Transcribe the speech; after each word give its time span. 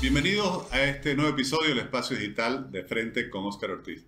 Bienvenidos 0.00 0.66
a 0.72 0.82
este 0.84 1.14
nuevo 1.14 1.32
episodio 1.32 1.68
del 1.68 1.80
Espacio 1.80 2.16
Digital 2.16 2.72
de 2.72 2.84
Frente 2.84 3.28
con 3.28 3.44
Óscar 3.44 3.70
Ortiz. 3.70 4.06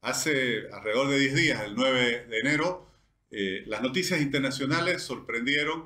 Hace 0.00 0.62
alrededor 0.72 1.10
de 1.10 1.18
10 1.18 1.34
días, 1.34 1.62
el 1.62 1.74
9 1.74 2.24
de 2.30 2.38
enero, 2.38 2.90
eh, 3.30 3.62
las 3.66 3.82
noticias 3.82 4.22
internacionales 4.22 5.02
sorprendieron 5.02 5.84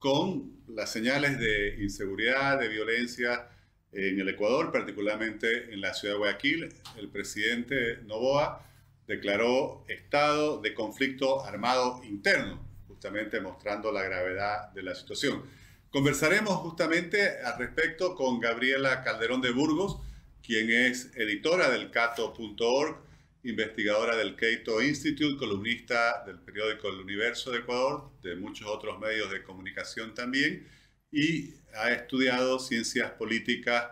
con 0.00 0.64
las 0.66 0.90
señales 0.90 1.38
de 1.38 1.76
inseguridad, 1.80 2.58
de 2.58 2.66
violencia 2.66 3.50
en 3.92 4.18
el 4.18 4.28
Ecuador, 4.28 4.72
particularmente 4.72 5.72
en 5.72 5.80
la 5.80 5.94
ciudad 5.94 6.14
de 6.14 6.18
Guayaquil. 6.18 6.68
El 6.96 7.08
presidente 7.08 7.98
Novoa 7.98 8.68
declaró 9.06 9.84
estado 9.86 10.60
de 10.60 10.74
conflicto 10.74 11.44
armado 11.44 12.02
interno, 12.02 12.60
justamente 12.88 13.40
mostrando 13.40 13.92
la 13.92 14.02
gravedad 14.02 14.72
de 14.72 14.82
la 14.82 14.96
situación. 14.96 15.61
Conversaremos 15.92 16.54
justamente 16.54 17.42
al 17.44 17.58
respecto 17.58 18.14
con 18.14 18.40
Gabriela 18.40 19.04
Calderón 19.04 19.42
de 19.42 19.50
Burgos, 19.50 19.98
quien 20.42 20.70
es 20.70 21.14
editora 21.16 21.68
del 21.68 21.90
cato.org, 21.90 22.96
investigadora 23.44 24.16
del 24.16 24.34
Cato 24.34 24.80
Institute, 24.80 25.36
columnista 25.36 26.24
del 26.24 26.38
periódico 26.38 26.88
El 26.88 27.00
Universo 27.00 27.50
de 27.50 27.58
Ecuador, 27.58 28.10
de 28.22 28.36
muchos 28.36 28.66
otros 28.68 28.98
medios 29.00 29.30
de 29.30 29.42
comunicación 29.42 30.14
también, 30.14 30.66
y 31.10 31.56
ha 31.74 31.92
estudiado 31.92 32.58
ciencias 32.58 33.10
políticas 33.10 33.88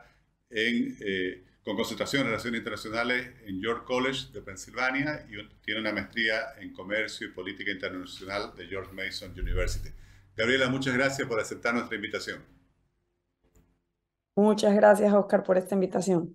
en, 0.48 0.96
eh, 1.00 1.44
con 1.62 1.76
concentración 1.76 2.22
en 2.22 2.28
relaciones 2.28 2.60
internacionales 2.60 3.28
en 3.44 3.60
York 3.60 3.84
College 3.84 4.28
de 4.32 4.40
Pensilvania 4.40 5.26
y 5.28 5.36
tiene 5.62 5.80
una 5.80 5.92
maestría 5.92 6.54
en 6.60 6.72
comercio 6.72 7.26
y 7.26 7.32
política 7.32 7.72
internacional 7.72 8.54
de 8.56 8.66
George 8.68 8.94
Mason 8.94 9.38
University. 9.38 9.90
Gabriela, 10.40 10.70
muchas 10.70 10.94
gracias 10.94 11.28
por 11.28 11.38
aceptar 11.38 11.74
nuestra 11.74 11.96
invitación. 11.96 12.42
Muchas 14.34 14.74
gracias, 14.74 15.12
Oscar, 15.12 15.42
por 15.42 15.58
esta 15.58 15.74
invitación. 15.74 16.34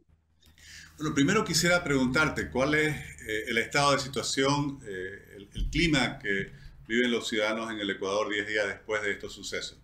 Bueno, 0.98 1.16
primero 1.16 1.44
quisiera 1.44 1.84
preguntarte 1.84 2.52
cuál 2.52 2.76
es 2.76 2.96
eh, 2.96 3.46
el 3.48 3.58
estado 3.58 3.94
de 3.94 4.00
situación, 4.00 4.80
eh, 4.88 5.48
el, 5.56 5.70
clima 5.72 6.20
que 6.20 6.52
viven 6.88 7.12
los 7.12 7.28
ciudadanos 7.28 7.72
en 7.72 7.80
el 7.80 7.90
Ecuador 7.90 8.30
10 8.30 8.48
días 8.48 8.68
después 8.68 9.02
de 9.02 9.14
estos 9.14 9.34
sucesos. 9.34 9.82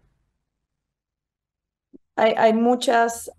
Hay, 2.15 2.35
hay 2.37 2.53
muchas 2.53 3.31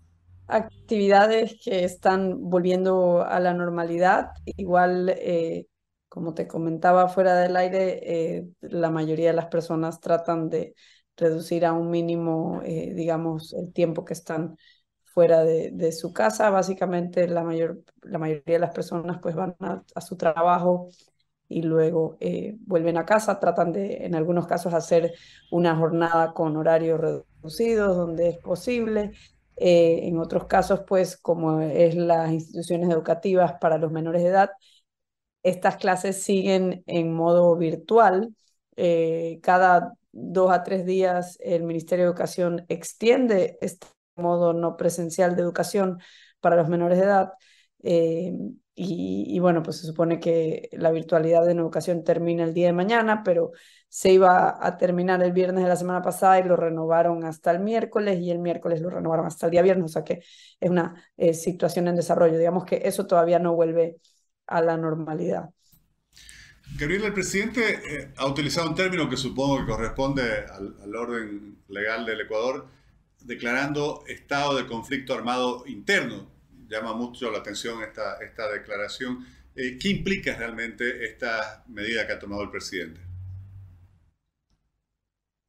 actividades 0.47 1.55
que 1.63 1.85
están 1.85 2.49
volviendo 2.49 3.23
a 3.23 3.39
la 3.39 3.53
normalidad. 3.53 4.31
Igual 4.57 5.13
eh, 5.15 5.65
como 6.13 6.35
te 6.35 6.47
comentaba 6.47 7.07
fuera 7.07 7.35
del 7.37 7.55
aire, 7.57 8.37
eh, 8.37 8.47
la 8.61 8.91
mayoría 8.91 9.29
de 9.29 9.35
las 9.35 9.47
personas 9.47 9.99
tratan 9.99 10.47
de 10.47 10.75
reducir 11.17 11.65
a 11.65 11.73
un 11.73 11.89
mínimo, 11.89 12.61
eh, 12.63 12.93
digamos, 12.93 13.51
el 13.53 13.73
tiempo 13.73 14.05
que 14.05 14.13
están 14.13 14.55
fuera 15.01 15.43
de, 15.43 15.91
su 15.91 16.13
casa. 16.13 16.51
Básicamente 16.51 17.27
la, 17.27 17.43
mayor, 17.43 17.81
la 18.03 18.19
mayoría 18.19 18.43
de 18.45 18.59
las 18.59 18.75
personas 18.75 19.17
pues 19.23 19.33
van 19.33 19.55
a, 19.59 19.81
su 20.01 20.15
trabajo 20.15 20.89
y 21.49 21.63
luego 21.63 22.15
eh, 22.19 22.57
vuelven 22.59 22.97
a 22.97 23.07
casa, 23.07 23.39
tratan 23.39 23.71
de 23.73 24.05
en 24.05 24.13
algunos 24.13 24.45
casos 24.45 24.75
hacer 24.75 25.15
una 25.51 25.75
jornada 25.75 26.33
con 26.33 26.55
horarios 26.57 26.99
reducidos 27.01 27.97
donde 27.97 28.29
es 28.29 28.37
posible. 28.37 29.13
en 29.55 30.19
otros 30.19 30.45
casos, 30.45 30.81
pues 30.87 31.17
como 31.17 31.59
es 31.61 31.95
las 31.95 32.31
instituciones 32.31 32.89
educativas 32.91 33.53
para 33.59 33.79
los 33.79 33.91
menores 33.91 34.21
de 34.21 34.29
edad, 34.29 34.51
estas 35.43 35.77
clases 35.77 36.23
siguen 36.23 36.83
en 36.87 37.13
modo 37.13 37.55
virtual. 37.57 38.35
Eh, 38.75 39.39
cada 39.43 39.93
dos 40.11 40.51
a 40.51 40.63
tres 40.63 40.85
días 40.85 41.37
el 41.41 41.63
Ministerio 41.63 42.05
de 42.05 42.09
Educación 42.09 42.65
extiende 42.69 43.57
este 43.61 43.87
modo 44.15 44.53
no 44.53 44.77
presencial 44.77 45.35
de 45.35 45.41
educación 45.41 45.99
para 46.39 46.55
los 46.55 46.69
menores 46.69 46.99
de 46.99 47.05
edad. 47.05 47.33
Eh, 47.83 48.33
y, 48.75 49.37
bueno, 49.39 49.61
pues 49.61 49.77
se 49.77 49.85
supone 49.85 50.19
que 50.19 50.69
la 50.71 50.89
virtualidad 50.91 51.47
en 51.47 51.59
educación 51.59 52.03
termina 52.03 52.43
el 52.43 52.55
día 52.55 52.67
de 52.67 52.73
mañana, 52.73 53.21
pero 53.23 53.51
se 53.87 54.11
iba 54.11 54.57
a 54.65 54.77
terminar 54.77 55.21
el 55.21 55.31
viernes 55.31 55.63
de 55.63 55.69
la 55.69 55.75
semana 55.75 56.01
pasada 56.01 56.39
y 56.39 56.43
lo 56.43 56.55
renovaron 56.55 57.23
hasta 57.23 57.51
el 57.51 57.59
miércoles 57.59 58.19
y 58.19 58.31
el 58.31 58.39
miércoles 58.39 58.81
lo 58.81 58.89
renovaron 58.89 59.27
hasta 59.27 59.45
el 59.45 59.51
día 59.51 59.61
viernes, 59.61 59.85
o 59.85 59.93
sea 59.93 60.03
que 60.03 60.23
es 60.59 60.69
una 60.71 60.95
eh, 61.17 61.35
situación 61.35 61.87
en 61.87 61.95
desarrollo. 61.95 62.37
Digamos 62.39 62.65
que 62.65 62.81
eso 62.83 63.05
todavía 63.05 63.37
no 63.37 63.53
vuelve 63.53 63.97
a 64.47 64.61
la 64.61 64.77
normalidad. 64.77 65.49
Gabriel, 66.77 67.03
el 67.05 67.13
presidente 67.13 67.79
eh, 67.85 68.13
ha 68.17 68.25
utilizado 68.25 68.69
un 68.69 68.75
término 68.75 69.09
que 69.09 69.17
supongo 69.17 69.59
que 69.59 69.71
corresponde 69.71 70.23
al, 70.49 70.95
orden 70.95 71.57
legal 71.67 72.05
del 72.05 72.21
Ecuador, 72.21 72.67
declarando 73.21 74.03
estado 74.07 74.55
de 74.57 74.65
conflicto 74.65 75.13
armado 75.13 75.65
interno. 75.67 76.31
Llama 76.67 76.93
mucho 76.93 77.29
la 77.29 77.39
atención 77.39 77.83
esta, 77.83 78.17
esta 78.23 78.51
declaración. 78.51 79.25
Eh, 79.55 79.77
¿Qué 79.79 79.89
implica 79.89 80.35
realmente 80.35 81.05
esta 81.05 81.63
medida 81.67 82.07
que 82.07 82.13
ha 82.13 82.19
tomado 82.19 82.41
el 82.41 82.49
presidente? 82.49 83.01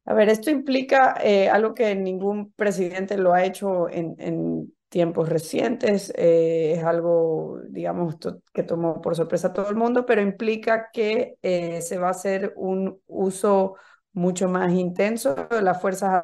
A 0.05 0.13
ver, 0.13 0.29
esto 0.29 0.51
implica 0.51 1.17
eh, 1.23 1.49
algo 1.49 1.73
que 1.73 1.95
ningún 1.95 2.51
presidente 2.51 3.17
lo 3.17 3.33
ha 3.33 3.43
hecho 3.43 3.89
en, 3.89 4.15
en 4.19 4.71
tiempos 4.95 5.27
recientes, 5.27 6.13
eh, 6.15 6.75
es 6.77 6.83
algo, 6.85 7.59
digamos, 7.67 8.15
que 8.53 8.63
tomó 8.63 9.01
por 9.01 9.13
sorpresa 9.13 9.49
a 9.49 9.53
todo 9.53 9.69
el 9.69 9.75
mundo, 9.75 10.05
pero 10.05 10.21
implica 10.21 10.89
que 10.93 11.35
eh, 11.41 11.81
se 11.81 11.97
va 11.97 12.07
a 12.07 12.11
hacer 12.11 12.53
un 12.55 13.01
uso 13.05 13.75
mucho 14.13 14.47
más 14.47 14.71
intenso 14.71 15.35
de 15.35 15.61
las 15.61 15.81
Fuerzas 15.81 16.23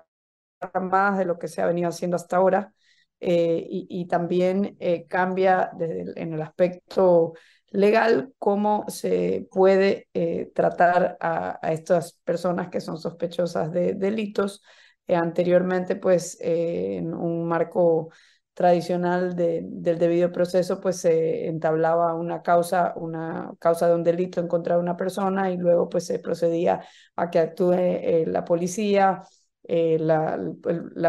Armadas 0.62 1.18
de 1.18 1.26
lo 1.26 1.38
que 1.38 1.50
se 1.50 1.62
ha 1.62 1.66
venido 1.66 1.90
haciendo 1.90 2.16
hasta 2.16 2.38
ahora. 2.38 2.74
Eh, 3.20 3.68
y, 3.70 4.08
también 4.08 4.78
cambia 5.10 5.72
en 5.78 6.34
el 6.34 6.42
aspecto 6.42 7.34
legal 7.72 8.34
cómo 8.40 8.86
se 8.88 9.50
puede 9.52 10.08
tratar 10.56 11.18
a, 11.20 11.60
a, 11.62 11.74
estas 11.74 12.14
personas 12.24 12.70
que 12.70 12.80
son 12.80 12.98
sospechosas 12.98 13.70
de 13.74 13.96
delitos. 13.96 14.64
anteriormente, 15.08 15.98
pues, 15.98 16.38
en 16.40 17.14
un 17.14 17.46
marco 17.46 18.12
tradicional 18.54 19.36
del 19.36 19.98
debido 19.98 20.32
proceso, 20.32 20.80
pues 20.82 20.98
se 20.98 21.48
entablaba 21.48 22.14
una 22.16 22.42
causa, 22.42 22.94
una 22.98 23.52
causa 23.60 23.88
de 23.88 23.96
un 23.96 24.04
delito 24.04 24.40
en 24.42 24.48
contra 24.48 24.76
de 24.76 24.82
una 24.82 24.98
persona 24.98 25.52
y 25.52 25.58
luego 25.58 25.90
pues 25.90 26.06
se 26.06 26.20
procedía 26.20 26.82
a 27.16 27.30
que 27.30 27.40
actúe 27.40 27.74
eh, 27.74 28.26
la 28.28 28.44
policía, 28.44 29.24
eh, 29.64 29.98
la, 30.00 30.38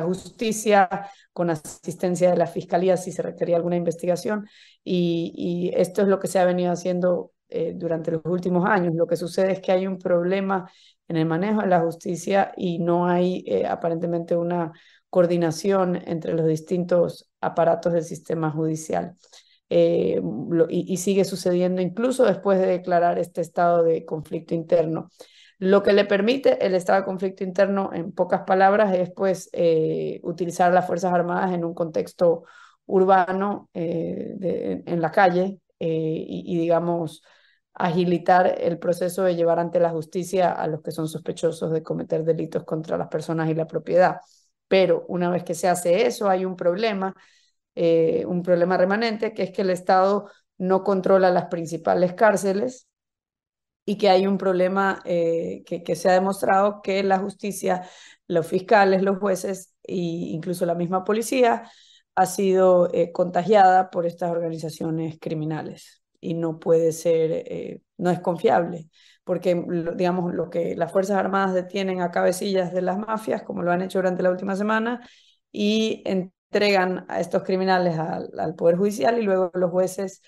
justicia 0.03 0.89
con 1.33 1.51
asistencia 1.51 2.31
de 2.31 2.37
la 2.37 2.47
fiscalía 2.47 2.97
si 2.97 3.11
se 3.13 3.23
requería 3.23 3.57
alguna 3.57 3.77
investigación 3.77 4.47
y, 4.85 5.33
y 5.75 5.81
esto 5.81 6.03
es 6.03 6.09
lo 6.09 6.19
que 6.21 6.29
se 6.29 6.39
ha 6.39 6.45
venido 6.45 6.71
haciendo 6.73 7.33
eh, 7.49 7.73
durante 7.75 8.13
los 8.13 8.23
últimos 8.25 8.69
años. 8.69 8.95
Lo 8.95 9.07
que 9.07 9.17
sucede 9.17 9.53
es 9.53 9.61
que 9.61 9.73
hay 9.73 9.87
un 9.87 9.99
problema 9.99 10.71
en 11.09 11.17
el 11.17 11.27
manejo 11.27 11.63
de 11.63 11.67
la 11.69 11.81
justicia 11.81 12.53
y 12.57 12.79
no 12.79 13.07
hay 13.07 13.45
aparentemente 13.69 14.37
una 14.37 14.73
coordinación 15.11 15.97
entre 16.07 16.33
los 16.35 16.47
distintos 16.47 17.32
aparatos 17.43 17.93
del 17.93 18.05
sistema 18.05 18.51
judicial. 18.51 19.17
Eh, 19.75 20.21
y, 20.69 20.99
sigue 20.99 21.25
sucediendo 21.25 21.81
incluso 21.81 22.25
después 22.27 22.59
de 22.61 22.67
declarar 22.67 23.19
este 23.19 23.41
estado 23.41 23.83
de 23.83 24.05
conflicto 24.05 24.55
interno. 24.55 25.09
Lo 25.59 25.83
que 25.83 25.95
le 25.95 26.05
permite 26.05 26.65
el 26.67 26.75
estado 26.75 27.01
de 27.01 27.07
conflicto 27.07 27.43
interno, 27.43 27.91
en 27.95 28.13
pocas 28.13 28.43
palabras, 28.43 28.95
es 28.95 29.11
pues 29.11 29.49
eh, 29.53 30.21
utilizar 30.25 30.75
las 30.75 30.87
Fuerzas 30.87 31.15
Armadas 31.15 31.53
en 31.55 31.65
un 31.65 31.73
contexto 31.73 32.45
urbano, 32.85 33.71
eh, 33.73 34.83
en 34.85 35.01
la 35.01 35.11
calle, 35.11 35.59
y, 35.79 36.45
y, 36.47 36.59
digamos, 36.59 37.23
agilitar 37.75 38.55
el 38.61 38.79
proceso 38.79 39.23
de 39.23 39.37
llevar 39.37 39.59
ante 39.59 39.81
la 39.81 39.91
justicia 39.91 40.53
a 40.53 40.67
los 40.67 40.83
que 40.83 40.91
son 40.93 41.09
sospechosos 41.09 41.73
de 41.73 41.83
cometer 41.83 42.25
delitos 42.25 42.65
contra 42.65 42.99
las 42.99 43.09
personas 43.09 43.49
y 43.49 43.55
la 43.55 43.67
propiedad. 43.67 44.19
Pero 44.73 45.05
una 45.09 45.29
vez 45.29 45.45
que 45.45 45.55
se 45.55 45.69
hace 45.69 46.07
eso, 46.07 46.31
hay 46.31 46.47
un 46.47 46.57
problema, 46.57 47.15
eh, 47.75 48.25
un 48.27 48.43
problema 48.43 48.79
remanente, 48.79 49.35
que 49.35 49.43
es 49.45 49.51
que 49.53 49.61
el 49.63 49.69
Estado 49.71 50.31
no 50.57 50.83
controla 50.83 51.31
las 51.31 51.47
principales 51.49 52.15
cárceles 52.15 52.89
y 53.85 53.99
que 53.99 54.09
hay 54.09 54.27
un 54.27 54.39
problema 54.39 55.03
eh, 55.05 55.63
que, 55.67 55.97
se 55.97 56.09
ha 56.09 56.15
demostrado 56.15 56.81
que 56.83 57.03
la 57.03 57.19
justicia, 57.19 57.87
los 58.29 58.47
fiscales, 58.47 59.03
los 59.03 59.19
jueces 59.19 59.75
e 59.83 59.95
incluso 59.97 60.65
la 60.67 60.75
misma 60.75 61.05
policía 61.05 61.71
ha 62.15 62.27
sido 62.27 62.91
eh, 62.95 63.13
contagiada 63.13 63.91
por 63.91 64.07
estas 64.07 64.31
organizaciones 64.31 65.19
criminales 65.21 66.02
y 66.23 66.35
no 66.35 66.59
puede 66.59 66.93
ser, 66.93 67.83
no 67.99 68.11
es 68.11 68.21
confiable 68.21 68.89
porque 69.25 69.55
digamos 69.97 70.35
lo 70.35 70.51
que 70.51 70.75
las 70.77 70.93
Fuerzas 70.93 71.17
Armadas 71.19 71.55
detienen 71.55 72.01
a 72.01 72.11
cabecillas 72.11 72.73
de 72.73 72.83
las 72.83 72.99
mafias, 72.99 73.43
como 73.43 73.63
lo 73.63 73.73
han 73.73 73.83
hecho 73.83 73.99
durante 73.99 74.23
la 74.23 74.31
última 74.31 74.57
semana, 74.57 75.07
y 75.53 76.03
entregan 76.07 77.07
a 77.09 77.21
estos 77.21 77.43
criminales 77.45 77.99
al, 77.99 78.55
Poder 78.57 78.77
Judicial 78.77 79.19
y 79.19 79.23
luego 79.23 79.51
los 79.55 79.71
jueces, 79.71 80.23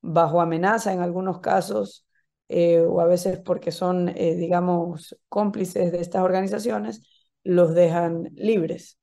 bajo 0.00 0.40
amenaza 0.40 0.92
en 0.92 1.00
algunos 1.00 1.40
casos, 1.40 2.06
eh, 2.48 2.80
o 2.80 3.00
a 3.00 3.06
veces 3.06 3.40
porque 3.40 3.72
son, 3.72 4.10
eh, 4.10 4.36
digamos, 4.36 5.16
cómplices 5.28 5.90
de 5.92 6.00
estas 6.00 6.22
organizaciones, 6.22 7.02
los 7.42 7.74
dejan 7.74 8.24
libres. 8.34 8.98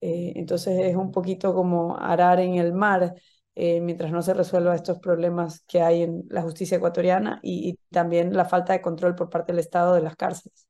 entonces 0.00 0.80
es 0.84 0.96
un 0.96 1.10
poquito 1.12 1.54
como 1.54 1.96
arar 1.98 2.40
en 2.40 2.56
el 2.56 2.72
mar 2.74 3.14
mientras 3.56 4.10
no 4.10 4.20
se 4.22 4.34
resuelva 4.34 4.74
estos 4.74 4.98
problemas 4.98 5.62
que 5.68 5.80
hay 5.80 6.02
en 6.02 6.24
la 6.28 6.42
justicia 6.42 6.76
ecuatoriana 6.76 7.40
y 7.42 7.78
también 7.90 8.32
la 8.32 8.44
falta 8.44 8.72
de 8.72 8.80
control 8.80 9.14
por 9.14 9.30
parte 9.30 9.52
del 9.52 9.60
Estado 9.60 9.94
de 9.94 10.02
las 10.02 10.16
cárceles. 10.16 10.66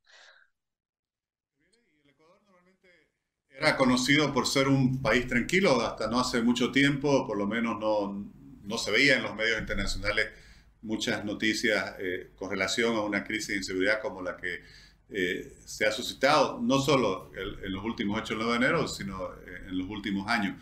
Era 3.49 3.77
conocido 3.77 4.33
por 4.33 4.47
ser 4.47 4.67
un 4.67 5.01
país 5.01 5.27
tranquilo 5.27 5.79
hasta 5.81 6.07
no 6.07 6.19
hace 6.19 6.41
mucho 6.41 6.71
tiempo, 6.71 7.25
por 7.25 7.37
lo 7.37 7.47
menos 7.47 7.79
no, 7.79 8.29
no 8.63 8.77
se 8.77 8.91
veía 8.91 9.15
en 9.15 9.23
los 9.23 9.33
medios 9.33 9.59
internacionales 9.59 10.27
muchas 10.81 11.25
noticias 11.25 11.95
eh, 11.99 12.31
con 12.35 12.49
relación 12.49 12.95
a 12.95 13.01
una 13.01 13.23
crisis 13.23 13.49
de 13.49 13.57
inseguridad 13.57 14.01
como 14.01 14.21
la 14.21 14.37
que 14.37 14.61
eh, 15.09 15.57
se 15.65 15.85
ha 15.85 15.91
suscitado, 15.91 16.59
no 16.61 16.79
solo 16.79 17.31
en, 17.35 17.71
los 17.71 17.83
últimos 17.83 18.19
8 18.21 18.37
de 18.37 18.55
enero, 18.55 18.87
sino 18.87 19.33
eh, 19.33 19.67
en 19.69 19.77
los 19.77 19.87
últimos 19.89 20.27
años. 20.27 20.55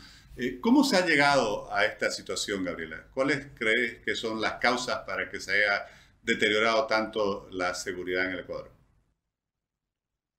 ¿Cómo 0.62 0.84
se 0.84 0.98
ha 0.98 1.06
llegado 1.06 1.72
a 1.72 1.86
esta 1.86 2.10
situación, 2.10 2.64
Gabriela? 2.64 3.06
¿Cuáles 3.14 3.50
crees 3.54 4.00
que 4.04 4.16
son 4.16 4.42
las 4.42 4.54
causas 4.54 5.04
para 5.06 5.30
que 5.30 5.40
se 5.40 5.52
haya 5.52 5.86
deteriorado 6.24 6.88
tanto 6.88 7.48
la 7.52 7.76
seguridad 7.76 8.26
en 8.26 8.32
el 8.32 8.40
Ecuador? 8.40 8.72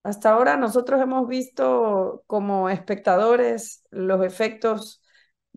Hasta 0.02 0.30
ahora 0.30 0.56
nosotros 0.56 1.00
hemos 1.00 1.28
visto 1.28 2.24
como 2.26 2.68
espectadores 2.68 3.84
los 3.90 4.24
efectos 4.24 5.02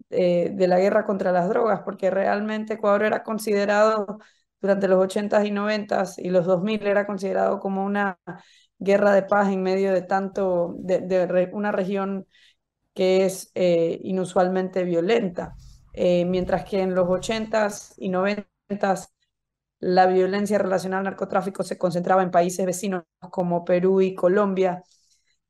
eh, 0.09 0.51
de 0.53 0.67
la 0.67 0.79
guerra 0.79 1.05
contra 1.05 1.31
las 1.31 1.49
drogas, 1.49 1.81
porque 1.83 2.11
realmente 2.11 2.75
Ecuador 2.75 3.03
era 3.03 3.23
considerado 3.23 4.19
durante 4.61 4.87
los 4.87 4.99
80s 4.99 5.45
y 5.45 5.51
90s 5.51 6.17
y 6.17 6.29
los 6.29 6.45
2000 6.45 6.85
era 6.85 7.05
considerado 7.05 7.59
como 7.59 7.83
una 7.83 8.19
guerra 8.79 9.13
de 9.13 9.23
paz 9.23 9.49
en 9.49 9.63
medio 9.63 9.93
de 9.93 10.03
tanto, 10.03 10.75
de, 10.77 11.49
una 11.51 11.71
región 11.71 12.27
que 12.97 13.25
es 13.25 13.51
eh, 13.53 13.99
inusualmente 14.05 14.83
violenta, 14.83 15.55
eh, 15.93 16.25
mientras 16.25 16.65
que 16.65 16.81
en 16.81 16.95
los 16.95 17.07
80s 17.07 17.93
y 17.97 18.09
90s 18.09 19.09
la 19.79 20.07
violencia 20.07 20.57
relacionada 20.57 21.01
al 21.01 21.05
narcotráfico 21.05 21.63
se 21.63 21.77
concentraba 21.77 22.23
en 22.23 22.31
países 22.31 22.65
vecinos 22.65 23.03
como 23.31 23.63
Perú 23.63 24.01
y 24.01 24.15
Colombia. 24.15 24.81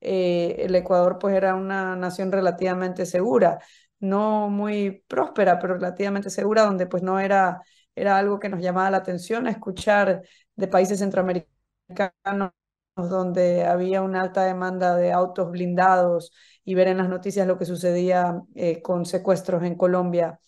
Eh, 0.01 0.57
el 0.59 0.75
Ecuador 0.75 1.19
pues 1.19 1.35
era 1.35 1.55
una 1.55 1.95
nación 1.95 2.33
relativamente 2.33 3.05
segura, 3.05 3.59
no 3.99 4.49
muy 4.49 5.03
próspera, 5.07 5.57
pero 5.59 5.75
relativamente 5.75 6.29
segura, 6.29 6.63
donde 6.63 6.85
pues 6.87 7.01
no 7.03 7.17
era, 7.19 7.61
era 7.95 8.17
algo 8.17 8.39
que 8.39 8.49
nos 8.49 8.61
llamaba 8.61 8.91
la 8.91 8.97
atención 8.97 9.47
escuchar 9.47 10.21
de 10.55 10.67
países 10.67 10.99
centroamericanos 10.99 12.51
donde 12.97 13.65
había 13.65 14.01
una 14.01 14.21
alta 14.21 14.43
demanda 14.43 14.95
de 14.95 15.11
autos 15.11 15.51
blindados 15.51 16.33
y 16.65 16.75
ver 16.75 16.87
en 16.87 16.97
las 16.97 17.09
noticias 17.09 17.47
lo 17.47 17.57
que 17.57 17.65
sucedía 17.65 18.41
eh, 18.55 18.81
con 18.81 19.05
secuestros 19.05 19.63
en 19.63 19.75
Colombia 19.75 20.39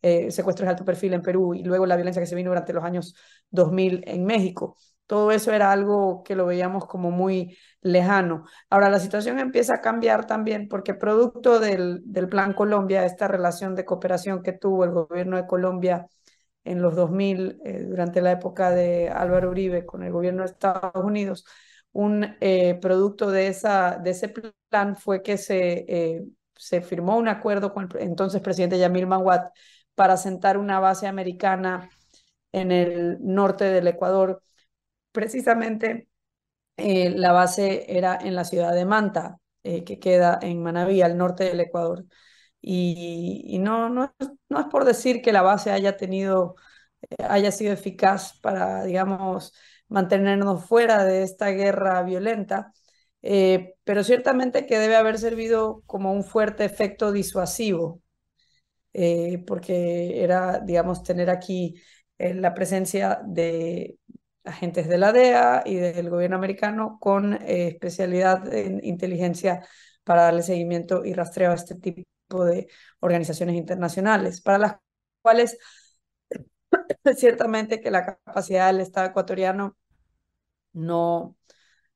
eh, 0.00 0.30
secuestros 0.30 0.66
de 0.66 0.70
alto 0.70 0.84
perfil 0.84 1.14
en 1.14 1.22
Perú 1.22 1.54
y 1.54 1.64
luego 1.64 1.84
la 1.84 1.96
violencia 1.96 2.22
que 2.22 2.26
se 2.26 2.36
vino 2.36 2.50
durante 2.50 2.72
los 2.72 2.84
años 2.84 3.14
2000 3.50 4.04
en 4.06 4.24
México. 4.24 4.76
Todo 5.06 5.32
eso 5.32 5.52
era 5.52 5.72
algo 5.72 6.22
que 6.22 6.36
lo 6.36 6.46
veíamos 6.46 6.86
como 6.86 7.10
muy 7.10 7.56
lejano. 7.80 8.44
Ahora 8.70 8.90
la 8.90 9.00
situación 9.00 9.38
empieza 9.40 9.74
a 9.76 9.80
cambiar 9.80 10.26
también 10.26 10.68
porque 10.68 10.94
producto 10.94 11.58
del, 11.58 12.04
Plan 12.30 12.52
Colombia, 12.52 13.04
esta 13.06 13.26
relación 13.26 13.74
de 13.74 13.84
cooperación 13.84 14.42
que 14.42 14.52
tuvo 14.52 14.84
el 14.84 14.92
gobierno 14.92 15.36
de 15.36 15.46
Colombia 15.46 16.06
en 16.64 16.82
los 16.82 16.94
2000, 16.94 17.60
eh, 17.64 17.84
durante 17.88 18.20
la 18.20 18.32
época 18.32 18.70
de 18.70 19.08
Álvaro 19.08 19.50
Uribe 19.50 19.86
con 19.86 20.02
el 20.02 20.12
gobierno 20.12 20.42
de 20.42 20.50
Estados 20.50 21.04
Unidos, 21.04 21.44
un 21.92 22.36
eh, 22.40 22.78
producto 22.80 23.30
de, 23.30 23.48
esa, 23.48 23.98
de 23.98 24.10
ese 24.10 24.32
plan 24.68 24.96
fue 24.96 25.22
que 25.22 25.36
se, 25.38 26.24
se 26.56 26.80
firmó 26.82 27.16
un 27.16 27.28
acuerdo 27.28 27.72
con 27.72 27.88
el 27.94 28.02
entonces 28.02 28.40
presidente 28.42 28.78
Yamil 28.78 29.06
Manguat 29.06 29.50
para 29.94 30.16
sentar 30.16 30.58
una 30.58 30.80
base 30.80 31.06
americana 31.06 31.90
en 32.52 32.72
el 32.72 33.18
norte 33.20 33.64
del 33.64 33.88
Ecuador. 33.88 34.42
Precisamente 35.12 36.08
eh, 36.76 37.10
la 37.10 37.32
base 37.32 37.96
era 37.96 38.16
en 38.20 38.34
la 38.36 38.44
ciudad 38.44 38.74
de 38.74 38.84
Manta, 38.84 39.38
eh, 39.64 39.84
que 39.84 39.98
queda 39.98 40.38
en 40.42 40.62
Manabí, 40.62 41.02
al 41.02 41.18
norte 41.18 41.44
del 41.44 41.60
Ecuador. 41.60 42.04
Y, 42.60 43.58
no, 43.60 43.88
no, 43.88 44.14
no, 44.48 44.60
es 44.60 44.66
por 44.66 44.84
decir 44.84 45.22
que 45.22 45.32
la 45.32 45.42
base 45.42 45.70
haya 45.72 45.96
tenido, 45.96 46.56
eh, 47.10 47.24
haya 47.28 47.52
sido 47.52 47.72
eficaz 47.72 48.38
para, 48.40 48.84
digamos, 48.84 49.54
mantenernos 49.88 50.64
fuera 50.64 51.04
de 51.04 51.22
esta 51.22 51.50
guerra 51.50 52.02
violenta, 52.02 52.72
pero 53.84 54.04
ciertamente 54.04 54.66
que 54.66 54.78
debe 54.78 54.96
haber 54.96 55.18
servido 55.18 55.82
como 55.86 56.12
un 56.12 56.24
fuerte 56.24 56.64
efecto 56.64 57.12
disuasivo 57.12 58.00
eh, 58.92 59.44
porque 59.46 60.22
era, 60.24 60.60
digamos, 60.60 61.02
tener 61.02 61.30
aquí 61.30 61.80
eh, 62.18 62.34
la 62.34 62.54
presencia 62.54 63.20
de 63.24 63.98
agentes 64.44 64.88
de 64.88 64.98
la 64.98 65.12
DEA 65.12 65.62
y 65.66 65.76
del 65.76 66.10
gobierno 66.10 66.36
americano 66.36 66.98
con 67.00 67.34
eh, 67.34 67.68
especialidad 67.68 68.52
en 68.52 68.84
inteligencia 68.84 69.66
para 70.04 70.22
darle 70.22 70.42
seguimiento 70.42 71.04
y 71.04 71.12
rastreo 71.12 71.52
a 71.52 71.54
este 71.54 71.76
tipo 71.76 72.44
de 72.44 72.68
organizaciones 73.00 73.56
internacionales, 73.56 74.40
para 74.40 74.58
las 74.58 74.76
cuales 75.22 75.58
ciertamente 77.16 77.80
que 77.80 77.90
la 77.90 78.04
capacidad 78.04 78.68
del 78.68 78.80
Estado 78.80 79.08
ecuatoriano 79.08 79.76
no, 80.72 81.36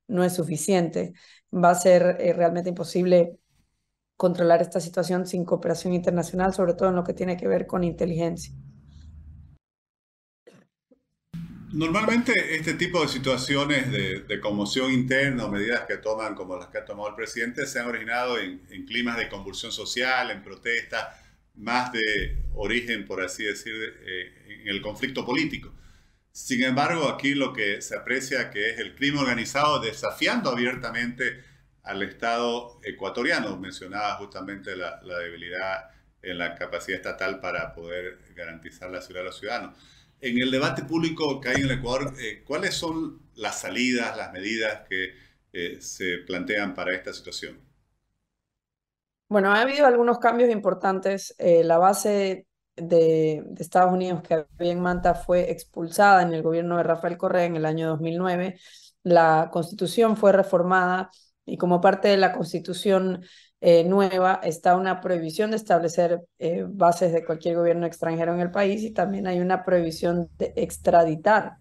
no 0.07 0.23
es 0.23 0.35
suficiente. 0.35 1.13
Va 1.53 1.71
a 1.71 1.75
ser 1.75 2.17
realmente 2.35 2.69
imposible 2.69 3.37
controlar 4.15 4.61
esta 4.61 4.79
situación 4.79 5.25
sin 5.25 5.45
cooperación 5.45 5.93
internacional, 5.93 6.53
sobre 6.53 6.73
todo 6.73 6.89
en 6.89 6.95
lo 6.95 7.03
que 7.03 7.13
tiene 7.13 7.37
que 7.37 7.47
ver 7.47 7.67
con 7.67 7.83
inteligencia. 7.83 8.53
Normalmente 11.73 12.55
este 12.55 12.75
tipo 12.75 13.01
de 13.01 13.07
situaciones 13.07 13.91
de, 13.91 14.39
conmoción 14.39 14.91
interna 14.91 15.45
o 15.45 15.49
medidas 15.49 15.81
que 15.87 15.97
toman 15.97 16.35
como 16.35 16.55
las 16.55 16.67
que 16.67 16.77
ha 16.77 16.85
tomado 16.85 17.09
el 17.09 17.15
presidente 17.15 17.65
se 17.65 17.79
han 17.79 17.87
originado 17.87 18.37
en, 18.37 18.59
climas 18.85 19.17
de 19.17 19.27
convulsión 19.27 19.71
social, 19.71 20.29
en 20.29 20.43
protesta, 20.43 21.19
más 21.55 21.91
de 21.91 22.37
origen, 22.53 23.05
por 23.07 23.23
así 23.23 23.43
decir, 23.43 23.73
eh, 23.73 24.42
en 24.63 24.69
el 24.69 24.81
conflicto 24.81 25.25
político. 25.25 25.73
Sin 26.31 26.63
embargo, 26.63 27.09
aquí 27.09 27.35
lo 27.35 27.53
que 27.53 27.81
se 27.81 27.95
aprecia 27.95 28.49
que 28.49 28.71
es 28.71 28.79
el 28.79 28.95
crimen 28.95 29.19
organizado 29.19 29.79
desafiando 29.79 30.49
abiertamente 30.49 31.43
al 31.83 32.01
Estado 32.01 32.79
ecuatoriano. 32.83 33.55
Mencionaba 33.57 34.15
justamente 34.15 34.75
la, 34.75 34.99
debilidad 35.03 35.91
en 36.21 36.39
la 36.39 36.55
capacidad 36.55 36.97
estatal 36.97 37.39
para 37.39 37.73
poder 37.73 38.19
garantizar 38.35 38.89
la 38.89 39.01
seguridad 39.01 39.21
de 39.21 39.25
los 39.25 39.39
ciudadanos. 39.39 39.77
En 40.21 40.41
el 40.41 40.49
debate 40.49 40.83
público 40.83 41.39
que 41.39 41.49
hay 41.49 41.57
en 41.57 41.65
el 41.65 41.71
Ecuador, 41.71 42.13
eh, 42.19 42.43
¿cuáles 42.45 42.73
son 42.73 43.21
las 43.35 43.59
salidas, 43.59 44.17
las 44.17 44.31
medidas 44.31 44.87
que 44.89 45.13
eh, 45.51 45.77
se 45.81 46.19
plantean 46.19 46.73
para 46.73 46.95
esta 46.95 47.13
situación? 47.13 47.59
Bueno, 49.29 49.51
ha 49.51 49.61
habido 49.61 49.85
algunos 49.85 50.19
cambios 50.19 50.49
importantes. 50.49 51.35
Eh, 51.37 51.63
la 51.63 51.77
base 51.77 52.47
de, 52.75 53.43
de, 53.45 53.63
Estados 53.63 53.93
Unidos 53.93 54.21
que 54.21 54.33
había 54.33 54.71
en 54.71 54.81
Manta 54.81 55.15
fue 55.15 55.51
expulsada 55.51 56.21
en 56.23 56.33
el 56.33 56.41
gobierno 56.41 56.77
de 56.77 56.83
Rafael 56.83 57.17
Correa 57.17 57.45
en 57.45 57.55
el 57.55 57.65
año 57.65 57.89
2009. 57.89 58.59
La 59.03 59.49
constitución 59.51 60.17
fue 60.17 60.31
reformada 60.31 61.11
y 61.45 61.57
como 61.57 61.81
parte 61.81 62.07
de 62.07 62.17
la 62.17 62.33
constitución 62.33 63.23
eh, 63.61 63.83
nueva 63.83 64.39
está 64.43 64.75
una 64.75 65.01
prohibición 65.01 65.51
de 65.51 65.57
establecer 65.57 66.21
eh, 66.39 66.65
bases 66.67 67.13
de 67.13 67.25
cualquier 67.25 67.55
gobierno 67.55 67.85
extranjero 67.85 68.33
en 68.33 68.41
el 68.41 68.51
país 68.51 68.83
y 68.83 68.91
también 68.91 69.27
hay 69.27 69.39
una 69.39 69.63
prohibición 69.63 70.29
de 70.37 70.53
extraditar 70.55 71.57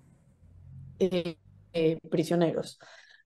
eh, 0.98 1.36
prisioneros 2.10 2.78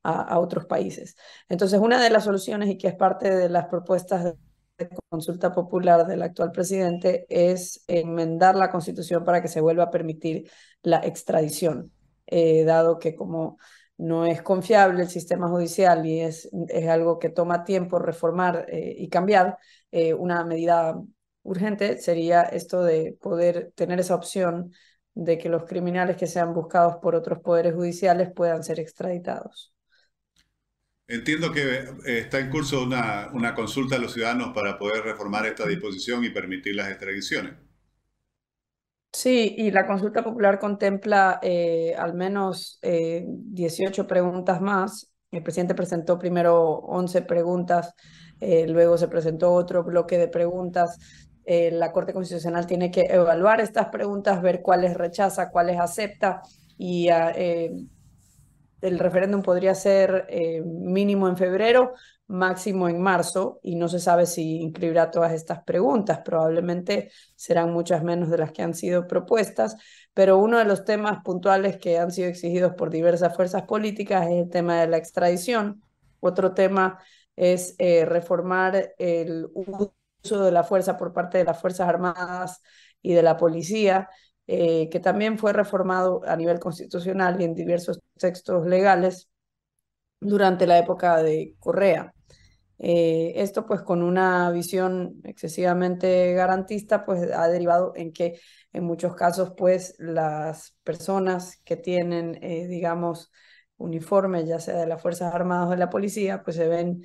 a, 0.02 0.22
a, 0.22 0.38
otros 0.38 0.66
países. 0.66 1.16
Entonces, 1.48 1.80
una 1.80 2.02
de 2.02 2.10
las 2.10 2.24
soluciones 2.24 2.68
y 2.68 2.78
que 2.78 2.88
es 2.88 2.94
parte 2.94 3.34
de 3.34 3.48
las 3.48 3.66
propuestas 3.66 4.34
consulta 5.08 5.52
popular 5.52 6.06
del 6.06 6.22
actual 6.22 6.52
presidente 6.52 7.26
es 7.28 7.84
enmendar 7.86 8.56
la 8.56 8.70
constitución 8.70 9.24
para 9.24 9.42
que 9.42 9.48
se 9.48 9.60
vuelva 9.60 9.84
a 9.84 9.90
permitir 9.90 10.50
la 10.82 10.98
extradición, 10.98 11.92
dado 12.64 12.98
que 12.98 13.14
como 13.14 13.58
no 13.98 14.26
es 14.26 14.42
confiable 14.42 15.02
el 15.02 15.08
sistema 15.08 15.48
judicial 15.48 16.04
y 16.06 16.20
es, 16.20 16.50
es 16.68 16.88
algo 16.88 17.18
que 17.18 17.30
toma 17.30 17.64
tiempo 17.64 17.98
reformar 17.98 18.66
eh, 18.68 18.94
y 18.98 19.08
cambiar, 19.08 19.58
eh, 19.90 20.14
una 20.14 20.44
medida 20.44 21.00
urgente 21.42 21.98
sería 21.98 22.42
esto 22.42 22.82
de 22.82 23.16
poder 23.20 23.72
tener 23.74 24.00
esa 24.00 24.14
opción 24.14 24.72
de 25.14 25.38
que 25.38 25.48
los 25.48 25.64
criminales 25.64 26.16
que 26.16 26.26
sean 26.26 26.52
buscados 26.52 26.96
por 26.96 27.14
otros 27.14 27.40
poderes 27.40 27.74
judiciales 27.74 28.30
puedan 28.34 28.62
ser 28.62 28.80
extraditados. 28.80 29.75
Entiendo 31.08 31.52
que 31.52 31.62
eh, 31.62 32.18
está 32.18 32.40
en 32.40 32.50
curso 32.50 32.82
una, 32.82 33.30
una 33.32 33.54
consulta 33.54 33.96
a 33.96 33.98
los 33.98 34.12
ciudadanos 34.12 34.52
para 34.54 34.78
poder 34.78 35.04
reformar 35.04 35.46
esta 35.46 35.66
disposición 35.66 36.24
y 36.24 36.30
permitir 36.30 36.74
las 36.74 36.88
extradiciones. 36.88 37.54
Sí, 39.16 39.54
y 39.56 39.70
la 39.70 39.86
consulta 39.86 40.22
popular 40.22 40.58
contempla 40.58 41.38
eh, 41.42 41.94
al 41.96 42.12
menos 42.12 42.78
18 42.82 44.02
eh, 44.02 44.04
preguntas 44.04 44.60
más. 44.60 45.10
El 45.30 45.42
presidente 45.42 45.74
presentó 45.74 46.18
primero 46.18 46.62
11 46.62 47.22
preguntas 47.22 47.94
eh, 48.40 48.66
luego 48.68 48.98
se 48.98 49.08
presentó 49.08 49.54
otro 49.54 49.82
bloque 49.84 50.18
de 50.18 50.28
preguntas. 50.28 50.98
La 51.46 51.92
Corte 51.92 52.12
Constitucional 52.12 52.66
tiene 52.66 52.90
que 52.90 53.06
evaluar 53.08 53.60
estas 53.62 53.86
preguntas, 53.86 54.42
ver 54.42 54.60
cuáles 54.60 54.94
rechaza, 54.94 55.50
cuáles 55.50 55.78
acepta 55.78 56.42
y 56.76 57.08
ah, 57.08 57.32
el 58.80 58.98
referéndum 58.98 59.42
podría 59.42 59.74
ser 59.74 60.26
mínimo 60.64 61.28
en 61.28 61.36
febrero, 61.36 61.94
máximo 62.28 62.88
en 62.88 63.00
marzo 63.00 63.60
y 63.62 63.76
no 63.76 63.88
se 63.88 64.00
sabe 64.00 64.26
si 64.26 64.60
incluirá 64.60 65.10
todas 65.10 65.32
estas 65.32 65.62
preguntas. 65.62 66.20
Probablemente 66.24 67.10
serán 67.34 67.72
muchas 67.72 68.02
menos 68.02 68.30
de 68.30 68.38
las 68.38 68.52
que 68.52 68.62
han 68.62 68.74
sido 68.74 69.06
propuestas, 69.06 69.76
pero 70.12 70.38
uno 70.38 70.58
de 70.58 70.64
los 70.64 70.84
temas 70.84 71.22
puntuales 71.22 71.76
que 71.78 71.98
han 71.98 72.10
sido 72.10 72.28
exigidos 72.28 72.74
por 72.74 72.90
diversas 72.90 73.34
fuerzas 73.36 73.62
políticas 73.62 74.26
es 74.26 74.42
el 74.44 74.50
tema 74.50 74.80
de 74.80 74.88
la 74.88 74.96
extradición. 74.96 75.82
Otro 76.20 76.54
tema 76.54 76.98
es 77.36 77.74
eh, 77.78 78.04
reformar 78.04 78.94
el 78.98 79.48
uso 79.54 79.94
de 80.42 80.50
la 80.50 80.64
fuerza 80.64 80.96
por 80.96 81.12
parte 81.12 81.38
de 81.38 81.44
las 81.44 81.60
Fuerzas 81.60 81.88
Armadas 81.88 82.62
y 83.02 83.12
de 83.12 83.22
la 83.22 83.36
policía, 83.36 84.08
eh, 84.48 84.88
que 84.90 85.00
también 85.00 85.38
fue 85.38 85.52
reformado 85.52 86.22
a 86.24 86.36
nivel 86.36 86.60
constitucional 86.60 87.40
y 87.40 87.44
en 87.44 87.54
diversos 87.54 88.00
textos 88.16 88.64
legales 88.64 89.28
durante 90.20 90.66
la 90.68 90.78
época 90.78 91.20
de 91.22 91.56
Correa. 91.58 92.14
Eh, 92.78 93.32
esto 93.36 93.66
pues 93.66 93.82
con 93.82 94.02
una 94.02 94.50
visión 94.50 95.20
excesivamente 95.24 96.34
garantista 96.34 97.04
pues 97.06 97.32
ha 97.32 97.48
derivado 97.48 97.92
en 97.96 98.12
que 98.12 98.38
en 98.72 98.84
muchos 98.84 99.16
casos 99.16 99.54
pues 99.56 99.94
las 99.98 100.76
personas 100.84 101.56
que 101.64 101.76
tienen 101.76 102.38
eh, 102.42 102.66
digamos 102.68 103.32
uniformes 103.78 104.46
ya 104.46 104.60
sea 104.60 104.76
de 104.76 104.86
las 104.86 105.00
Fuerzas 105.00 105.34
Armadas 105.34 105.68
o 105.68 105.70
de 105.70 105.78
la 105.78 105.90
policía 105.90 106.44
pues 106.44 106.56
se 106.56 106.68
ven 106.68 107.02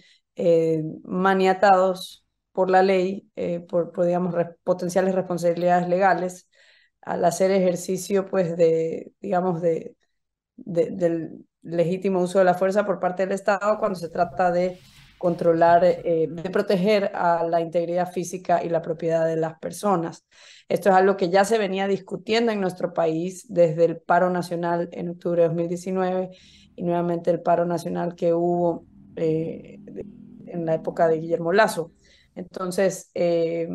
maniatados 1.04 2.26
por 2.52 2.70
la 2.70 2.84
ley 2.84 3.30
por, 3.70 3.94
digamos 4.06 4.36
potenciales 4.64 5.16
responsabilidades 5.16 5.88
legales 5.88 6.50
al 7.02 7.26
hacer 7.26 7.52
ejercicio 7.52 8.28
pues 8.28 8.56
de 8.58 9.12
digamos 9.22 9.62
de, 9.62 9.96
del 10.56 11.46
legítimo 11.64 12.22
uso 12.22 12.40
de 12.40 12.46
la 12.46 12.54
fuerza 12.54 12.86
por 12.86 13.00
parte 13.00 13.24
del 13.24 13.34
Estado 13.34 13.78
cuando 13.80 13.98
se 13.98 14.10
trata 14.10 14.52
de 14.52 14.80
controlar, 15.22 15.84
eh, 15.84 16.28
de 16.30 16.50
proteger 16.50 17.12
a 17.14 17.44
la 17.44 17.62
integridad 17.62 18.12
física 18.12 18.64
y 18.64 18.70
la 18.70 18.82
propiedad 18.82 19.28
de 19.28 19.36
las 19.36 19.60
personas. 19.60 20.26
Esto 20.68 20.90
es 20.90 20.96
algo 20.96 21.16
que 21.16 21.30
ya 21.30 21.46
se 21.46 21.60
venía 21.60 21.88
discutiendo 21.88 22.52
en 22.52 22.60
nuestro 22.60 22.92
país 22.92 23.46
desde 23.48 23.86
el 23.86 23.98
paro 23.98 24.32
nacional 24.32 24.90
en 24.92 25.10
octubre 25.10 25.44
de 25.44 25.48
2019 25.50 26.32
y 26.76 26.82
nuevamente 26.82 27.30
el 27.30 27.40
paro 27.40 27.66
nacional 27.66 28.16
que 28.16 28.34
hubo 28.34 28.86
eh, 29.16 29.80
en 30.48 30.66
la 30.66 30.74
época 30.74 31.08
de 31.08 31.20
Guillermo 31.20 31.54
Lazo. 31.54 31.92
Entonces, 32.34 33.12
eh, 33.14 33.70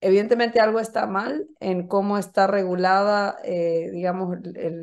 evidentemente 0.00 0.60
algo 0.60 0.80
está 0.80 1.06
mal 1.06 1.46
en 1.60 1.86
cómo 1.86 2.18
está 2.18 2.46
regulada, 2.46 3.38
digamos, 3.42 4.38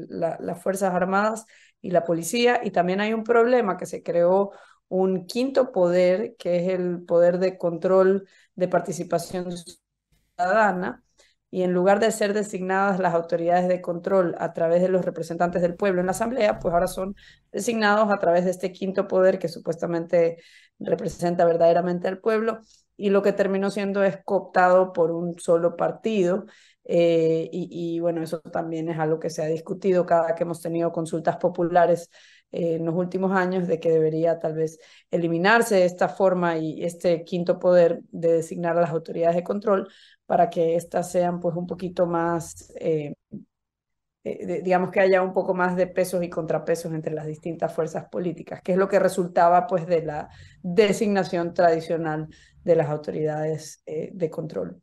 las 0.09 0.61
Fuerzas 0.61 0.93
Armadas 0.93 1.45
y 1.81 1.91
la 1.91 2.03
policía, 2.03 2.61
y 2.63 2.71
también 2.71 3.01
hay 3.01 3.13
un 3.13 3.23
problema 3.23 3.77
que 3.77 3.85
se 3.85 4.03
creó 4.03 4.51
un 4.89 5.25
quinto 5.25 5.71
poder, 5.71 6.35
que 6.37 6.57
es 6.57 6.69
el 6.69 7.03
poder 7.03 7.39
de 7.39 7.57
control 7.57 8.27
de 8.55 8.67
participación 8.67 9.51
ciudadana, 10.37 11.03
y 11.49 11.63
en 11.63 11.71
lugar 11.71 11.99
de 12.01 12.11
ser 12.11 12.33
designadas 12.33 12.99
las 12.99 13.13
autoridades 13.13 13.69
de 13.69 13.81
control 13.81 14.35
a 14.37 14.51
través 14.53 14.81
de 14.81 14.89
los 14.89 15.05
representantes 15.05 15.61
del 15.61 15.75
pueblo 15.75 16.01
en 16.01 16.07
la 16.07 16.11
Asamblea, 16.11 16.59
pues 16.59 16.73
ahora 16.73 16.87
son 16.87 17.15
designados 17.51 18.11
a 18.11 18.17
través 18.19 18.43
de 18.43 18.51
este 18.51 18.73
quinto 18.73 19.07
poder 19.07 19.39
que 19.39 19.47
supuestamente 19.47 20.37
representa 20.77 21.45
verdaderamente 21.45 22.09
al 22.09 22.19
pueblo, 22.19 22.59
y 22.97 23.09
lo 23.11 23.21
que 23.21 23.31
terminó 23.33 23.69
siendo 23.71 24.03
es 24.03 24.17
cooptado 24.25 24.91
por 24.91 25.11
un 25.11 25.39
solo 25.39 25.75
partido. 25.77 26.45
Eh, 26.89 27.49
y, 27.51 27.99
bueno, 27.99 28.23
eso 28.23 28.39
también 28.39 28.89
es 28.89 28.97
algo 28.97 29.19
que 29.19 29.29
se 29.29 29.43
ha 29.43 29.47
discutido 29.47 30.05
cada 30.05 30.35
que 30.35 30.43
hemos 30.43 30.61
tenido 30.61 30.91
consultas 30.91 31.37
populares 31.37 32.09
en 32.51 32.85
los 32.85 32.95
últimos 32.95 33.33
años 33.33 33.67
de 33.67 33.79
que 33.79 33.91
debería 33.91 34.39
tal 34.39 34.53
vez 34.53 34.79
eliminarse 35.11 35.83
esta 35.83 36.07
forma 36.07 36.57
y 36.57 36.83
este 36.83 37.25
quinto 37.25 37.59
poder 37.59 37.99
de 38.09 38.33
designar 38.33 38.77
a 38.77 38.81
las 38.81 38.91
autoridades 38.91 39.35
de 39.35 39.43
control 39.43 39.89
para 40.25 40.49
que 40.49 40.75
éstas 40.75 41.11
sean 41.11 41.39
pues 41.41 41.55
un 41.55 41.67
poquito 41.67 42.05
más, 42.05 42.73
eh, 42.79 43.13
eh, 44.31 44.61
digamos 44.63 44.91
que 44.91 44.99
haya 44.99 45.21
un 45.21 45.33
poco 45.33 45.53
más 45.53 45.75
de 45.75 45.87
pesos 45.87 46.23
y 46.23 46.29
contrapesos 46.29 46.93
entre 46.93 47.13
las 47.13 47.25
distintas 47.25 47.73
fuerzas 47.73 48.05
políticas, 48.09 48.61
que 48.61 48.73
es 48.73 48.77
lo 48.77 48.87
que 48.87 48.99
resultaba 48.99 49.67
pues 49.67 49.87
de 49.87 50.03
la 50.03 50.29
designación 50.61 51.53
tradicional 51.53 52.27
de 52.63 52.75
las 52.75 52.89
autoridades 52.89 53.81
eh, 53.85 54.09
de 54.13 54.29
control. 54.29 54.81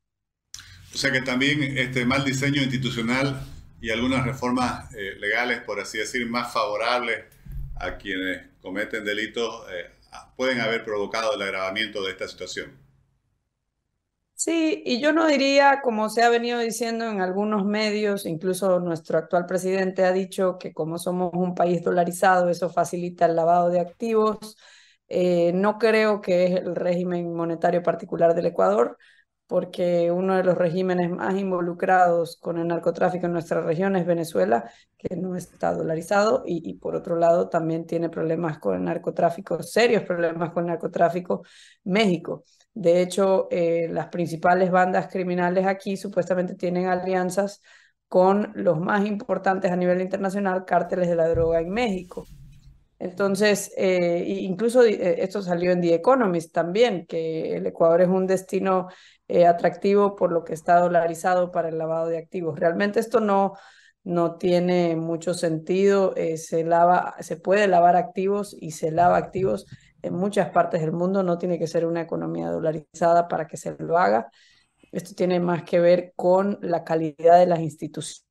O 0.92 0.96
sea 0.96 1.10
que 1.10 1.22
también 1.22 1.76
este 1.76 2.04
mal 2.04 2.24
diseño 2.24 2.62
institucional 2.62 3.40
y 3.80 3.90
algunas 3.90 4.24
reformas 4.24 4.90
legales, 4.92 5.60
por 5.60 5.80
así 5.80 5.98
decir, 5.98 6.26
más 6.30 6.52
favorables 6.52 7.24
a 7.76 7.96
quienes 7.96 8.42
cometen 8.60 9.04
delitos 9.04 9.66
eh, 9.70 9.90
pueden 10.36 10.60
haber 10.60 10.84
provocado 10.84 11.34
el 11.34 11.42
agravamiento 11.42 12.02
de 12.02 12.12
esta 12.12 12.28
situación. 12.28 12.72
Sí, 14.44 14.82
y 14.84 15.00
yo 15.00 15.14
no 15.14 15.26
diría, 15.26 15.80
como 15.82 16.10
se 16.10 16.22
ha 16.22 16.28
venido 16.28 16.58
diciendo 16.58 17.06
en 17.08 17.22
algunos 17.22 17.64
medios, 17.64 18.26
incluso 18.26 18.78
nuestro 18.78 19.16
actual 19.16 19.46
presidente 19.46 20.04
ha 20.04 20.12
dicho 20.12 20.58
que 20.58 20.74
como 20.74 20.98
somos 20.98 21.30
un 21.32 21.54
país 21.54 21.82
dolarizado, 21.82 22.50
eso 22.50 22.68
facilita 22.68 23.24
el 23.24 23.36
lavado 23.36 23.70
de 23.70 23.80
activos. 23.80 24.58
Eh, 25.08 25.52
no 25.54 25.78
creo 25.78 26.20
que 26.20 26.44
es 26.44 26.50
el 26.56 26.76
régimen 26.76 27.32
monetario 27.34 27.82
particular 27.82 28.34
del 28.34 28.46
Ecuador 28.46 28.98
porque 29.46 30.10
uno 30.10 30.36
de 30.36 30.44
los 30.44 30.56
regímenes 30.58 31.10
más 31.10 31.36
involucrados 31.38 32.36
con 32.38 32.58
el 32.58 32.66
narcotráfico 32.68 33.26
en 33.26 33.32
nuestra 33.32 33.60
región 33.60 33.96
es 33.96 34.06
Venezuela, 34.06 34.70
que 34.98 35.16
no 35.16 35.36
está 35.36 35.72
dolarizado, 35.74 36.42
y, 36.46 36.74
por 36.78 36.96
otro 36.96 37.16
lado 37.16 37.48
también 37.50 37.86
tiene 37.86 38.08
problemas 38.08 38.58
con 38.58 38.74
el 38.76 38.84
narcotráfico, 38.84 39.62
serios 39.62 40.02
problemas 40.02 40.50
con 40.52 40.64
el 40.64 40.70
narcotráfico, 40.70 41.44
México. 41.84 42.44
De 42.74 43.00
hecho, 43.02 43.46
eh, 43.52 43.88
las 43.90 44.08
principales 44.08 44.70
bandas 44.70 45.06
criminales 45.06 45.64
aquí 45.64 45.96
supuestamente 45.96 46.56
tienen 46.56 46.86
alianzas 46.86 47.62
con 48.08 48.52
los 48.56 48.80
más 48.80 49.06
importantes 49.06 49.70
a 49.70 49.76
nivel 49.76 50.00
internacional 50.00 50.64
cárteles 50.64 51.08
de 51.08 51.14
la 51.14 51.28
droga 51.28 51.60
en 51.60 51.70
México. 51.70 52.26
Entonces, 52.98 53.72
eh, 53.76 54.24
incluso 54.40 54.82
eh, 54.82 55.22
esto 55.22 55.40
salió 55.40 55.70
en 55.70 55.80
The 55.80 55.94
Economist 55.94 56.52
también, 56.52 57.06
que 57.06 57.56
el 57.56 57.66
Ecuador 57.66 58.02
es 58.02 58.08
un 58.08 58.26
destino 58.26 58.88
atractivo 59.48 60.16
por 60.16 60.30
lo 60.32 60.44
que 60.44 60.52
está 60.52 60.78
dolarizado 60.80 61.50
para 61.50 61.68
el 61.70 61.78
lavado 61.78 62.08
de 62.08 62.18
activos. 62.18 62.58
Realmente 62.58 63.00
esto 63.00 63.20
no, 63.20 63.54
no 64.02 64.36
tiene 64.36 64.96
mucho 64.96 65.32
sentido. 65.32 66.14
Se, 66.36 66.62
lava, 66.62 67.14
se 67.20 67.36
puede 67.36 67.66
lavar 67.66 67.96
activos 67.96 68.54
y 68.60 68.72
se 68.72 68.90
lava 68.90 69.16
activos 69.16 69.66
en 70.04 70.14
muchas 70.14 70.50
partes 70.50 70.80
del 70.80 70.92
mundo. 70.92 71.22
No 71.22 71.38
tiene 71.38 71.58
que 71.58 71.66
ser 71.66 71.86
una 71.86 72.02
economía 72.02 72.50
dolarizada 72.50 73.28
para 73.28 73.46
que 73.46 73.56
se 73.56 73.76
lo 73.78 73.98
haga. 73.98 74.28
Esto 74.92 75.14
tiene 75.14 75.40
más 75.40 75.64
que 75.64 75.80
ver 75.80 76.12
con 76.16 76.58
la 76.62 76.84
calidad 76.84 77.38
de 77.38 77.46
las 77.46 77.60
instituciones 77.60 78.24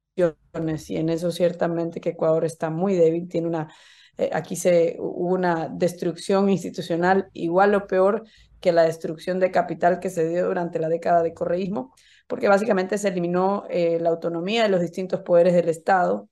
y 0.89 0.97
en 0.97 1.09
eso 1.09 1.31
ciertamente 1.31 1.99
que 1.99 2.09
Ecuador 2.09 2.45
está 2.45 2.69
muy 2.69 2.95
débil. 2.95 3.27
Tiene 3.27 3.47
una, 3.47 3.73
eh, 4.17 4.29
aquí 4.33 4.55
se, 4.55 4.97
hubo 4.99 5.33
una 5.33 5.69
destrucción 5.69 6.49
institucional 6.49 7.29
igual 7.33 7.75
o 7.75 7.87
peor 7.87 8.23
que 8.59 8.71
la 8.71 8.83
destrucción 8.83 9.39
de 9.39 9.51
capital 9.51 9.99
que 9.99 10.09
se 10.09 10.27
dio 10.27 10.47
durante 10.47 10.79
la 10.79 10.87
década 10.87 11.21
de 11.21 11.33
correísmo, 11.33 11.93
porque 12.27 12.47
básicamente 12.47 12.97
se 12.97 13.09
eliminó 13.09 13.65
eh, 13.69 13.99
la 13.99 14.09
autonomía 14.09 14.63
de 14.63 14.69
los 14.69 14.79
distintos 14.79 15.21
poderes 15.21 15.53
del 15.53 15.67
Estado 15.67 16.29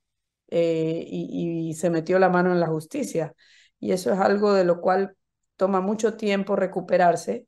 eh, 0.48 1.04
y, 1.06 1.74
se 1.74 1.90
metió 1.90 2.18
la 2.18 2.28
mano 2.28 2.52
en 2.52 2.60
la 2.60 2.66
justicia. 2.68 3.34
Y 3.80 3.92
eso 3.92 4.12
es 4.12 4.18
algo 4.18 4.54
de 4.54 4.64
lo 4.64 4.80
cual 4.80 5.16
toma 5.56 5.80
mucho 5.80 6.14
tiempo 6.14 6.56
recuperarse 6.56 7.46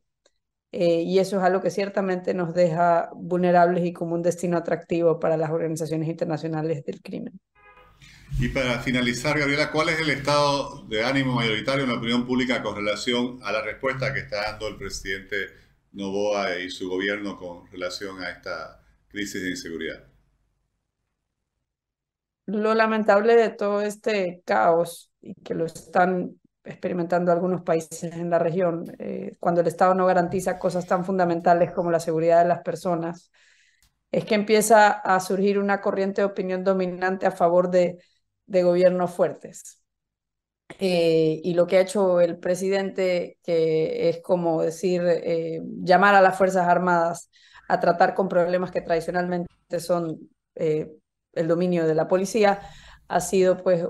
eh, 0.71 1.03
y 1.03 1.19
eso 1.19 1.37
es 1.37 1.43
algo 1.43 1.61
que 1.61 1.69
ciertamente 1.69 2.33
nos 2.33 2.53
deja 2.53 3.09
vulnerables 3.15 3.85
y 3.85 3.93
como 3.93 4.15
un 4.15 4.21
destino 4.21 4.57
atractivo 4.57 5.19
para 5.21 5.37
las 5.37 5.49
organizaciones 5.49 6.09
internacionales 6.09 6.83
del 6.83 7.01
crimen. 7.01 7.39
Y 8.39 8.49
para 8.49 8.79
finalizar, 8.79 9.39
Gabriela, 9.39 9.71
¿cuál 9.71 9.87
es 9.87 10.01
el 10.01 10.09
estado 10.09 10.85
de 10.87 11.05
ánimo 11.05 11.33
mayoritario 11.33 11.83
en 11.83 11.91
la 11.91 11.95
opinión 11.95 12.27
pública 12.27 12.61
con 12.61 12.75
relación 12.75 13.39
a 13.43 13.53
la 13.53 13.61
respuesta 13.61 14.13
que 14.13 14.19
está 14.19 14.51
dando 14.51 14.67
el 14.67 14.75
presidente 14.75 15.47
Novoa 15.93 16.57
y 16.57 16.69
su 16.69 16.89
gobierno 16.89 17.37
con 17.37 17.71
relación 17.71 18.21
a 18.21 18.29
esta 18.29 18.81
crisis 19.07 19.41
de 19.41 19.51
inseguridad? 19.51 20.03
Lo 22.47 22.73
lamentable 22.73 23.37
de 23.37 23.49
todo 23.49 23.81
este 23.81 24.41
caos 24.45 25.09
y 25.21 25.35
que 25.35 25.53
lo 25.53 25.65
están 25.65 26.37
experimentando 26.65 27.31
algunos 27.31 27.61
países 27.63 28.03
en 28.03 28.29
la 28.29 28.39
región, 28.39 28.85
eh, 28.99 29.35
cuando 29.39 29.61
el 29.61 29.67
Estado 29.67 29.93
no 29.95 30.05
garantiza 30.05 30.59
cosas 30.59 30.85
tan 30.87 31.05
fundamentales 31.05 31.71
como 31.71 31.91
la 31.91 31.99
seguridad 31.99 32.41
de 32.43 32.49
las 32.49 32.61
personas, 32.61 33.31
es 34.11 34.25
que 34.25 34.35
empieza 34.35 34.89
a 34.91 35.19
surgir 35.19 35.59
una 35.59 35.81
corriente 35.81 36.21
de 36.21 36.25
opinión 36.27 36.63
dominante 36.63 37.25
a 37.27 37.31
favor 37.31 37.69
de 37.71 37.99
de 38.47 38.63
gobiernos 38.63 39.11
fuertes. 39.13 39.83
eh, 40.79 41.41
y 41.43 41.53
lo 41.53 41.67
que 41.67 41.77
ha 41.77 41.81
hecho 41.81 42.19
el 42.21 42.39
presidente, 42.39 43.37
que 43.43 44.09
es 44.09 44.21
como 44.21 44.61
decir, 44.61 45.03
eh, 45.05 45.61
llamar 45.83 46.15
a 46.15 46.21
las 46.21 46.37
Fuerzas 46.37 46.67
Armadas 46.67 47.29
a 47.69 47.79
tratar 47.79 48.13
con 48.15 48.27
problemas 48.29 48.71
que 48.71 48.81
tradicionalmente 48.81 49.49
son 49.79 50.29
el 50.55 51.47
dominio 51.47 51.85
de 51.87 51.95
la 51.95 52.07
policía, 52.07 52.61
ha 53.07 53.19
sido 53.21 53.57
pues 53.63 53.83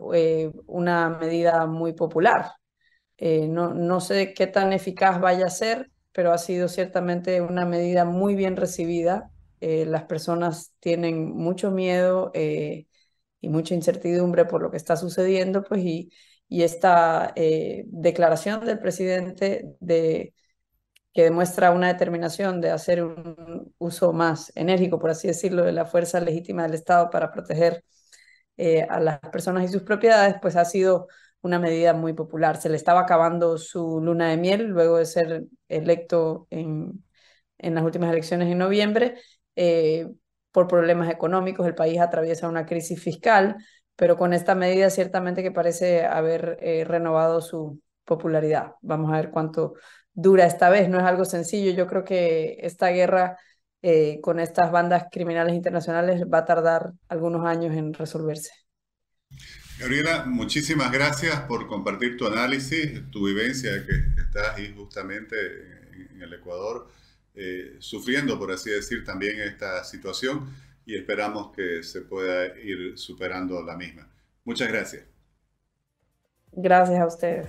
una 0.67 1.09
medida 1.09 1.65
muy 1.67 1.93
popular. 1.93 2.51
No, 3.19 3.73
no 3.73 4.01
sé 4.01 4.33
qué 4.33 4.47
tan 4.47 4.73
eficaz 4.73 5.19
vaya 5.19 5.45
a 5.47 5.49
ser, 5.49 5.91
pero 6.11 6.31
ha 6.33 6.37
sido 6.37 6.67
ciertamente 6.67 7.41
una 7.41 7.65
medida 7.65 8.05
muy 8.05 8.35
bien 8.35 8.55
recibida. 8.57 9.31
las 9.59 10.03
personas 10.03 10.73
tienen 10.79 11.35
mucho 11.35 11.71
miedo 11.71 12.31
y 12.33 13.49
mucha 13.49 13.75
incertidumbre 13.75 14.45
por 14.45 14.61
lo 14.61 14.71
que 14.71 14.77
está 14.77 14.95
sucediendo, 14.97 15.63
pues 15.63 15.81
y 15.83 16.09
y 16.47 16.63
esta 16.63 17.33
eh, 17.35 17.85
declaración 17.87 18.65
del 18.65 18.79
presidente 18.79 19.75
de, 19.79 20.33
que 21.13 21.23
demuestra 21.23 21.71
una 21.71 21.87
determinación 21.87 22.61
de 22.61 22.71
hacer 22.71 23.03
un 23.03 23.73
uso 23.79 24.13
más 24.13 24.51
enérgico, 24.55 24.99
por 24.99 25.11
así 25.11 25.27
decirlo, 25.27 25.63
de 25.65 25.71
la 25.73 25.85
fuerza 25.85 26.19
legítima 26.19 26.63
del 26.63 26.75
Estado 26.75 27.09
para 27.09 27.31
proteger 27.31 27.83
eh, 28.57 28.83
a 28.89 28.99
las 28.99 29.19
personas 29.31 29.65
y 29.65 29.73
sus 29.73 29.83
propiedades, 29.83 30.35
pues 30.41 30.55
ha 30.55 30.65
sido 30.65 31.07
una 31.45 31.59
medida 31.59 31.93
muy 31.93 32.13
popular. 32.13 32.57
Se 32.57 32.69
le 32.69 32.75
estaba 32.75 33.01
acabando 33.01 33.57
su 33.59 34.01
luna 34.01 34.29
de 34.29 34.37
miel 34.37 34.65
luego 34.65 34.97
de 34.97 35.05
ser 35.05 35.43
electo 35.69 36.47
en, 36.49 37.03
en 37.59 37.75
las 37.75 37.83
últimas 37.83 38.11
elecciones 38.11 38.51
en 38.51 38.57
noviembre. 38.57 39.15
Eh, 39.55 40.07
por 40.51 40.67
problemas 40.67 41.09
económicos, 41.11 41.67
el 41.67 41.75
país 41.75 41.99
atraviesa 41.99 42.49
una 42.49 42.65
crisis 42.65 42.99
fiscal, 43.01 43.57
pero 43.95 44.17
con 44.17 44.33
esta 44.33 44.55
medida 44.55 44.89
ciertamente 44.89 45.43
que 45.43 45.51
parece 45.51 46.05
haber 46.05 46.57
eh, 46.61 46.83
renovado 46.83 47.41
su 47.41 47.79
popularidad. 48.05 48.73
Vamos 48.81 49.11
a 49.13 49.17
ver 49.17 49.29
cuánto 49.29 49.75
dura 50.13 50.45
esta 50.45 50.69
vez, 50.69 50.89
no 50.89 50.97
es 50.97 51.03
algo 51.03 51.25
sencillo. 51.25 51.71
Yo 51.71 51.85
creo 51.85 52.03
que 52.03 52.57
esta 52.61 52.89
guerra 52.89 53.37
eh, 53.83 54.19
con 54.21 54.39
estas 54.39 54.71
bandas 54.71 55.05
criminales 55.11 55.53
internacionales 55.53 56.23
va 56.23 56.39
a 56.39 56.45
tardar 56.45 56.93
algunos 57.07 57.45
años 57.45 57.75
en 57.75 57.93
resolverse. 57.93 58.51
Gabriela, 59.79 60.23
muchísimas 60.25 60.89
gracias 60.91 61.41
por 61.41 61.67
compartir 61.67 62.15
tu 62.15 62.25
análisis, 62.25 63.01
tu 63.11 63.25
vivencia 63.27 63.85
que 63.85 64.21
estás 64.21 64.55
ahí 64.55 64.73
justamente 64.75 65.35
en 66.11 66.21
el 66.21 66.33
Ecuador, 66.33 66.87
eh, 67.33 67.75
sufriendo, 67.79 68.39
por 68.39 68.51
así 68.51 68.69
decir, 68.69 69.03
también 69.03 69.39
esta 69.41 69.83
situación 69.83 70.49
y 70.85 70.95
esperamos 70.95 71.53
que 71.53 71.83
se 71.83 72.01
pueda 72.01 72.57
ir 72.59 72.97
superando 72.97 73.61
la 73.63 73.75
misma. 73.75 74.07
Muchas 74.45 74.69
gracias. 74.69 75.03
Gracias 76.53 76.99
a 76.99 77.07
ustedes. 77.07 77.47